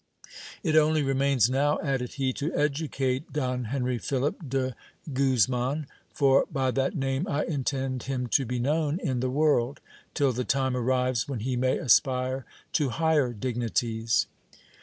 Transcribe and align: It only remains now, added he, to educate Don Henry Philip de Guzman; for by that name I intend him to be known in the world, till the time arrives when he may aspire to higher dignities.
It 0.63 0.75
only 0.75 1.03
remains 1.03 1.47
now, 1.47 1.77
added 1.83 2.13
he, 2.13 2.33
to 2.33 2.51
educate 2.55 3.31
Don 3.31 3.65
Henry 3.65 3.99
Philip 3.99 4.49
de 4.49 4.75
Guzman; 5.13 5.85
for 6.11 6.47
by 6.51 6.71
that 6.71 6.95
name 6.95 7.27
I 7.27 7.43
intend 7.45 8.01
him 8.01 8.25
to 8.29 8.43
be 8.43 8.57
known 8.59 8.97
in 8.99 9.19
the 9.19 9.29
world, 9.29 9.79
till 10.15 10.31
the 10.33 10.43
time 10.43 10.75
arrives 10.75 11.29
when 11.29 11.41
he 11.41 11.55
may 11.55 11.77
aspire 11.77 12.47
to 12.73 12.89
higher 12.89 13.31
dignities. 13.31 14.25